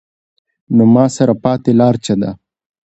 نو 0.75 0.83
زما 0.91 1.05
سره 1.17 1.33
پاتې 1.43 1.71
لار 1.79 1.95
څۀ 2.03 2.13
ده؟ 2.21 2.31